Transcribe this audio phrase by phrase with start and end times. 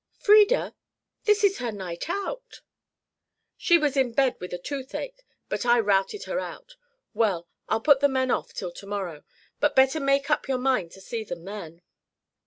[0.17, 0.73] "Frieda?
[1.25, 2.61] This is her night out"
[3.55, 6.75] "She was in bed with a toothache, but I routed her out.
[7.13, 9.23] Well, I'll put the men off till to morrow,
[9.59, 11.83] but better make up your mind to see them then."